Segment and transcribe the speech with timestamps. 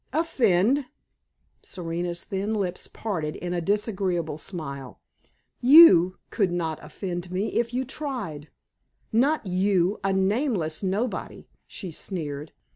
[0.13, 0.87] "Offend?"
[1.61, 4.99] Serena's thin lips parted in a disagreeable smile.
[5.59, 8.49] "You could not offend me if you tried;
[9.13, 12.51] not you a nameless nobody!" she sneered.